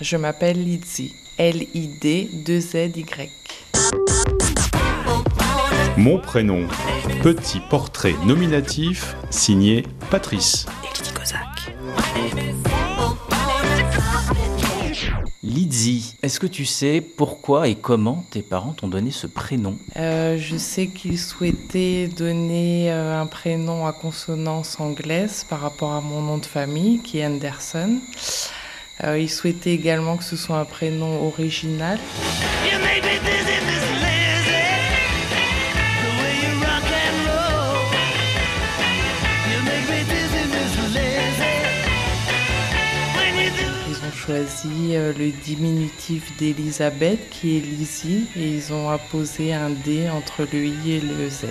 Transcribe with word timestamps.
Je 0.00 0.16
m'appelle 0.16 0.64
Lydie. 0.64 1.14
L-I-D-2-Z-Y. 1.36 3.30
Mon 5.98 6.18
prénom, 6.18 6.66
petit 7.22 7.60
portrait 7.68 8.14
nominatif 8.24 9.14
signé 9.30 9.84
Patrice. 10.10 10.64
Lydie, 15.42 16.14
est-ce 16.22 16.40
que 16.40 16.46
tu 16.46 16.64
sais 16.64 17.02
pourquoi 17.02 17.68
et 17.68 17.74
comment 17.74 18.24
tes 18.30 18.40
parents 18.40 18.72
t'ont 18.72 18.88
donné 18.88 19.10
ce 19.10 19.26
prénom? 19.26 19.76
Euh, 19.96 20.38
je 20.38 20.56
sais 20.56 20.86
qu'ils 20.86 21.18
souhaitaient 21.18 22.08
donner 22.08 22.90
euh, 22.90 23.20
un 23.20 23.26
prénom 23.26 23.86
à 23.86 23.92
consonance 23.92 24.80
anglaise 24.80 25.44
par 25.48 25.60
rapport 25.60 25.92
à 25.92 26.00
mon 26.00 26.22
nom 26.22 26.38
de 26.38 26.46
famille, 26.46 27.02
qui 27.02 27.18
est 27.18 27.26
Anderson. 27.26 27.98
Euh, 29.02 29.18
ils 29.18 29.30
souhaitaient 29.30 29.72
également 29.72 30.16
que 30.16 30.24
ce 30.24 30.36
soit 30.36 30.58
un 30.58 30.64
prénom 30.64 31.26
original. 31.26 31.98
Ils 43.88 43.96
ont 44.06 44.12
choisi 44.12 44.94
euh, 44.96 45.12
le 45.18 45.30
diminutif 45.30 46.36
d'Elisabeth, 46.36 47.30
qui 47.30 47.56
est 47.56 47.60
Lizzie, 47.60 48.26
et 48.36 48.48
ils 48.48 48.72
ont 48.72 48.90
apposé 48.90 49.54
un 49.54 49.70
D 49.70 50.10
entre 50.10 50.46
le 50.52 50.66
I 50.66 50.92
et 50.92 51.00
le 51.00 51.30
Z. 51.30 51.46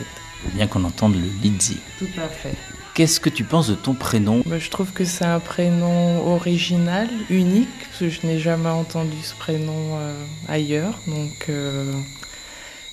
Bien 0.54 0.68
qu'on 0.68 0.84
entende 0.84 1.16
le 1.16 1.28
Lydie. 1.42 1.80
Tout 1.98 2.08
à 2.18 2.28
fait. 2.28 2.56
Qu'est-ce 2.94 3.20
que 3.20 3.30
tu 3.30 3.44
penses 3.44 3.70
de 3.70 3.76
ton 3.76 3.94
prénom 3.94 4.44
Bah, 4.46 4.60
je 4.60 4.70
trouve 4.70 4.92
que 4.92 5.06
c'est 5.06 5.26
un 5.26 5.40
prénom 5.40 6.28
original, 6.28 7.08
unique, 7.30 7.70
parce 7.88 8.00
que 8.00 8.10
je 8.10 8.28
n'ai 8.28 8.40
jamais 8.40 8.70
entendu 8.70 9.16
ce 9.24 9.36
prénom 9.36 9.98
euh, 9.98 10.14
ailleurs. 10.48 11.00
Donc, 11.08 11.46
euh, 11.50 11.94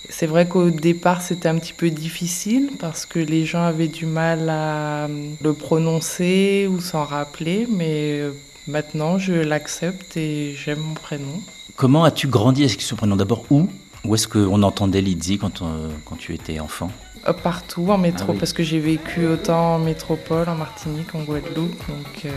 c'est 0.08 0.26
vrai 0.26 0.46
qu'au 0.46 0.70
départ, 0.70 1.22
c'était 1.22 1.48
un 1.48 1.58
petit 1.58 1.72
peu 1.72 1.90
difficile 1.90 2.70
parce 2.78 3.06
que 3.06 3.18
les 3.18 3.44
gens 3.44 3.62
avaient 3.62 3.88
du 3.88 4.06
mal 4.06 4.48
à 4.48 5.06
euh, 5.06 5.30
le 5.42 5.52
prononcer 5.54 6.68
ou 6.70 6.80
s'en 6.80 7.04
rappeler, 7.04 7.66
mais 7.68 8.20
maintenant, 8.68 9.18
je 9.18 9.32
l'accepte 9.32 10.16
et 10.16 10.54
j'aime 10.54 10.80
mon 10.80 10.94
prénom. 10.94 11.42
Comment 11.74 12.04
as-tu 12.04 12.28
grandi? 12.28 12.64
Avec 12.64 12.80
ce 12.80 12.94
prénom 12.94 13.16
D'abord 13.16 13.44
où? 13.50 13.68
Où 14.06 14.14
est-ce 14.14 14.28
qu'on 14.28 14.62
entendait 14.62 15.00
Lydie 15.00 15.38
quand, 15.38 15.62
euh, 15.62 15.88
quand 16.04 16.16
tu 16.16 16.32
étais 16.34 16.60
enfant? 16.60 16.90
Euh, 17.26 17.32
Partout 17.32 17.88
en 17.90 17.98
métro, 17.98 18.26
Ah 18.28 18.32
oui. 18.32 18.38
parce 18.38 18.52
que 18.52 18.62
j'ai 18.62 18.78
vécu 18.78 19.26
autant 19.26 19.74
en 19.74 19.78
métropole, 19.80 20.48
en 20.48 20.54
Martinique, 20.54 21.12
en 21.14 21.22
Guadeloupe. 21.24 21.76
Donc, 21.88 22.24
euh, 22.24 22.30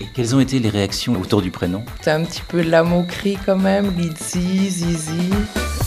Et 0.00 0.06
quelles 0.14 0.36
ont 0.36 0.40
été 0.40 0.60
les 0.60 0.68
réactions 0.68 1.20
autour 1.20 1.42
du 1.42 1.50
prénom? 1.50 1.82
c'est 2.02 2.12
un 2.12 2.22
petit 2.24 2.42
peu 2.46 2.62
de 2.62 2.70
la 2.70 2.84
moquerie 2.84 3.36
quand 3.44 3.56
même, 3.58 3.92
Lizzie, 3.96 4.70
Zizi. 4.70 5.30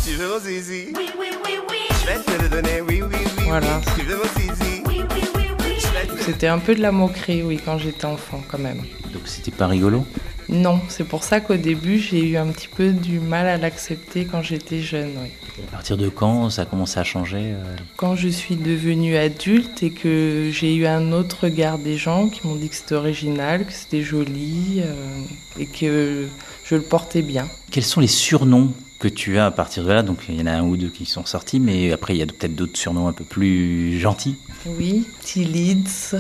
Tu 0.06 0.16
veux 0.16 0.28
mon 0.28 0.40
zizi? 0.40 0.88
Oui, 0.98 1.06
oui, 1.18 1.28
oui, 1.46 1.52
oui. 1.70 1.78
Je 2.02 2.08
vais 2.08 2.20
te 2.38 2.44
le 2.44 2.50
donner, 2.50 2.82
oui, 2.82 3.02
oui, 3.02 3.16
oui. 3.38 3.44
Voilà. 3.48 3.80
oui. 3.86 3.94
Tu 3.98 4.06
veux 4.06 4.18
mon 4.18 4.24
zizi? 4.38 4.82
Oui, 4.88 5.02
oui, 5.16 5.22
oui, 5.36 5.44
oui. 5.60 6.16
C'était 6.26 6.48
un 6.48 6.60
peu 6.60 6.76
de 6.76 6.82
la 6.82 6.92
moquerie, 6.92 7.44
oui, 7.44 7.58
quand 7.64 7.78
j'étais 7.78 8.06
enfant, 8.06 8.42
quand 8.52 8.60
même. 8.60 8.80
Donc 9.14 9.22
c'était 9.26 9.52
pas 9.52 9.68
rigolo? 9.68 10.06
Non, 10.52 10.82
c'est 10.90 11.06
pour 11.06 11.24
ça 11.24 11.40
qu'au 11.40 11.56
début, 11.56 11.98
j'ai 11.98 12.28
eu 12.28 12.36
un 12.36 12.48
petit 12.48 12.68
peu 12.68 12.92
du 12.92 13.20
mal 13.20 13.48
à 13.48 13.58
l'accepter 13.58 14.26
quand 14.26 14.42
j'étais 14.42 14.82
jeune, 14.82 15.12
oui. 15.24 15.30
À 15.68 15.72
partir 15.72 15.96
de 15.96 16.10
quand 16.10 16.50
ça 16.50 16.64
a 16.64 16.66
commencé 16.66 17.00
à 17.00 17.04
changer 17.04 17.54
euh? 17.54 17.76
Quand 17.96 18.16
je 18.16 18.28
suis 18.28 18.56
devenue 18.56 19.16
adulte 19.16 19.84
et 19.84 19.92
que 19.92 20.50
j'ai 20.52 20.76
eu 20.76 20.86
un 20.88 21.14
autre 21.14 21.44
regard 21.44 21.78
des 21.78 21.98
gens 21.98 22.30
qui 22.30 22.46
m'ont 22.46 22.56
dit 22.56 22.68
que 22.68 22.76
c'était 22.76 22.96
original, 22.96 23.66
que 23.66 23.74
c'était 23.74 24.02
joli 24.02 24.80
euh, 24.80 25.24
et 25.60 25.68
que 25.68 26.28
je 26.66 26.76
le 26.76 26.82
portais 26.82 27.22
bien. 27.22 27.48
Quels 27.70 27.84
sont 27.84 28.02
les 28.02 28.08
surnoms 28.08 28.74
que 29.00 29.08
tu 29.08 29.38
as 29.38 29.46
à 29.48 29.52
partir 29.52 29.84
de 29.84 29.90
là? 29.90 30.04
Donc 30.04 30.20
il 30.28 30.40
y 30.40 30.42
en 30.42 30.48
a 30.48 30.52
un 30.52 30.64
ou 30.64 30.78
deux 30.78 30.90
qui 30.90 31.06
sont 31.06 31.26
sortis, 31.26 31.60
mais 31.60 31.92
après 31.92 32.16
il 32.16 32.20
y 32.20 32.24
a 32.24 32.26
peut-être 32.26 32.56
d'autres 32.56 32.78
surnoms 32.78 33.08
un 33.08 33.14
peu 33.14 33.24
plus 33.24 34.00
gentils. 34.00 34.36
Oui, 34.66 35.06
Tilids, 35.22 36.16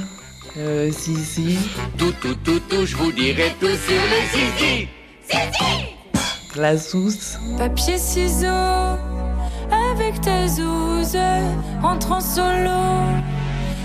euh, 0.57 0.91
Zizi, 0.91 1.57
Tout, 1.97 2.13
tout, 2.21 2.35
tout, 2.43 2.59
tout, 2.69 2.85
je 2.85 2.95
vous 2.95 3.11
dirai 3.11 3.53
tout 3.59 3.67
sur 3.67 4.01
les 4.11 4.27
zizi. 4.31 4.87
Lazous, 6.55 7.37
Papier, 7.57 7.97
ciseaux, 7.97 8.45
avec 9.71 10.19
ta 10.21 10.47
zouze, 10.47 11.17
rentre 11.81 12.11
en 12.11 12.19
solo, 12.19 12.81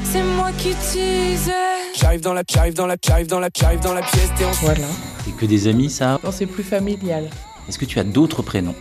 c'est 0.03 0.25
moi 0.25 0.51
qui 0.59 0.71
tease. 0.75 1.53
J'arrive 1.97 2.21
dans 2.21 2.33
la, 2.35 2.43
j'arrive 2.49 2.75
dans 2.75 2.87
la, 2.87 2.97
j'arrive 3.07 3.29
dans 3.29 3.39
la, 3.39 3.49
j'arrive 3.57 3.81
dans 3.81 3.95
la 3.95 4.03
pièce, 4.03 4.31
t'es 4.37 4.45
en 4.45 4.51
voilà. 4.63 4.87
C'est 5.25 5.37
que 5.37 5.47
des 5.47 5.69
amis 5.69 5.89
ça 5.91 6.19
Non, 6.25 6.33
c'est 6.33 6.47
plus 6.47 6.65
familial. 6.65 7.31
Est-ce 7.69 7.79
que 7.79 7.85
tu 7.85 8.01
as 8.01 8.05
d'autres 8.05 8.43
prénoms? 8.43 8.75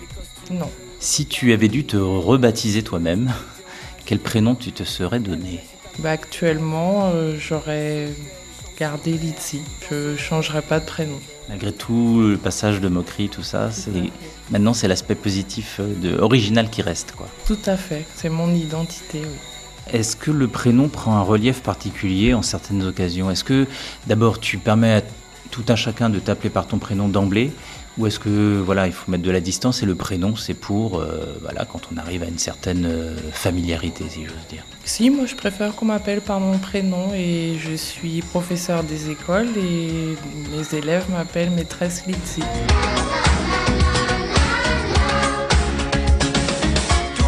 Non. 0.50 0.70
Si 1.00 1.28
tu 1.28 1.54
avais 1.54 1.68
dû 1.68 1.86
te 1.86 1.98
rebaptiser 1.98 2.82
toi-même, 2.82 3.32
quel 4.06 4.18
prénom 4.20 4.56
tu 4.56 4.72
te 4.72 4.84
serais 4.84 5.20
donné? 5.20 5.64
Bah, 6.00 6.12
actuellement, 6.12 7.12
euh, 7.14 7.36
j'aurais 7.40 8.10
gardé 8.78 9.12
Lizzie. 9.12 9.62
Je 9.90 10.16
changerais 10.18 10.62
pas 10.62 10.80
de 10.80 10.86
prénom. 10.86 11.20
Malgré 11.48 11.72
tout, 11.72 12.22
le 12.22 12.38
passage 12.38 12.82
de 12.82 12.90
moquerie, 12.90 13.30
tout 13.30 13.44
ça, 13.44 13.72
c'est 13.72 13.92
maintenant 14.50 14.74
c'est 14.74 14.88
l'aspect 14.88 15.16
positif 15.16 15.78
euh, 15.80 15.94
de 16.02 16.18
original 16.20 16.70
qui 16.70 16.82
reste 16.82 17.14
quoi. 17.16 17.28
Tout 17.46 17.60
à 17.66 17.78
fait. 17.78 18.06
C'est 18.16 18.30
mon 18.30 18.54
identité, 18.54 19.22
oui. 19.22 19.38
Est-ce 19.94 20.16
que 20.16 20.32
le 20.32 20.48
prénom 20.48 20.88
prend 20.90 21.16
un 21.16 21.22
relief 21.22 21.62
particulier 21.62 22.34
en 22.34 22.42
certaines 22.42 22.84
occasions? 22.84 23.30
Est-ce 23.30 23.44
que 23.44 23.68
d'abord 24.08 24.40
tu 24.40 24.58
permets 24.58 24.96
à 24.96 25.02
tout 25.52 25.64
un 25.70 25.76
chacun 25.76 26.10
de 26.10 26.20
t'appeler 26.20 26.50
par 26.50 26.68
ton 26.68 26.80
prénom 26.80 27.08
d'emblée? 27.08 27.52
Ou 27.98 28.08
est-ce 28.08 28.20
que 28.20 28.60
voilà, 28.60 28.88
il 28.88 28.94
faut 28.94 29.10
mettre 29.10 29.24
de 29.24 29.32
la 29.32 29.40
distance 29.40 29.82
et 29.82 29.86
le 29.86 29.96
prénom 29.96 30.36
c'est 30.36 30.54
pour 30.54 31.00
euh, 31.00 31.38
voilà, 31.42 31.66
quand 31.66 31.82
on 31.94 31.98
arrive 31.98 32.24
à 32.24 32.28
une 32.28 32.38
certaine 32.38 32.86
euh, 32.86 33.16
familiarité 33.32 34.06
si 34.10 34.26
j'ose 34.26 34.34
dire. 34.50 34.64
Si, 34.84 35.10
moi, 35.10 35.26
je 35.26 35.36
préfère 35.36 35.76
qu'on 35.76 35.86
m'appelle 35.86 36.22
par 36.22 36.40
mon 36.40 36.58
prénom 36.58 37.14
et 37.14 37.58
je 37.60 37.74
suis 37.76 38.22
professeur 38.22 38.84
des 38.84 39.10
écoles 39.10 39.48
et 39.58 40.16
mes 40.56 40.78
élèves 40.78 41.10
m'appellent 41.10 41.52
maîtresse 41.52 42.06
Lizzie. 42.06 42.44
Tous 47.16 47.24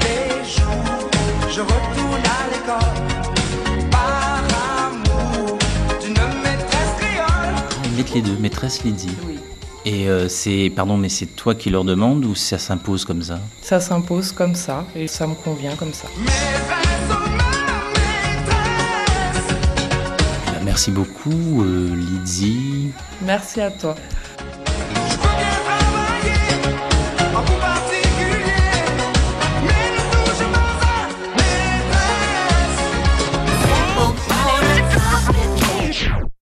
les 0.00 0.44
jours, 0.48 1.10
je 1.50 1.60
retourne 1.60 2.22
à 2.24 2.48
l'école. 2.50 3.90
Par 3.90 4.42
amour 4.86 5.58
d'une 6.00 6.14
maîtresse 6.14 6.94
créole. 6.98 7.54
Ils 7.84 7.96
mettent 7.96 8.14
les 8.14 8.22
deux, 8.22 8.36
maîtresse 8.38 8.84
Lydie. 8.84 9.16
Oui. 9.26 9.38
Et 9.84 10.08
euh, 10.08 10.28
c'est 10.28 10.70
pardon 10.74 10.96
mais 10.96 11.08
c'est 11.08 11.26
toi 11.26 11.54
qui 11.56 11.68
leur 11.68 11.84
demande 11.84 12.24
ou 12.24 12.36
ça 12.36 12.56
s'impose 12.58 13.04
comme 13.04 13.22
ça? 13.22 13.40
Ça 13.62 13.80
s'impose 13.80 14.30
comme 14.30 14.54
ça 14.54 14.86
et 14.94 15.08
ça 15.08 15.26
me 15.26 15.34
convient 15.34 15.74
comme 15.74 15.92
ça. 15.92 16.06
Bah, 20.46 20.60
Merci 20.64 20.92
beaucoup 20.92 21.62
euh, 21.62 21.94
Lydie. 21.96 22.90
Merci 23.22 23.60
à 23.60 23.70
toi. 23.72 23.96